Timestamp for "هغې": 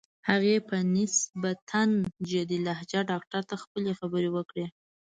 0.29-0.55